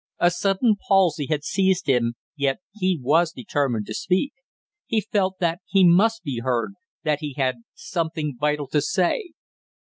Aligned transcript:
A 0.17 0.31
sudden 0.31 0.77
palsy 0.87 1.27
had 1.27 1.43
seized 1.43 1.85
him, 1.85 2.15
yet 2.35 2.57
he 2.71 2.97
was 2.99 3.31
determined 3.31 3.85
to 3.85 3.93
speak; 3.93 4.33
he 4.87 4.99
felt 4.99 5.37
that 5.37 5.59
he 5.67 5.87
must 5.87 6.23
be 6.23 6.39
heard, 6.43 6.73
that 7.03 7.19
he 7.19 7.33
had 7.37 7.57
something 7.75 8.35
vital 8.39 8.67
to 8.69 8.81
say. 8.81 9.33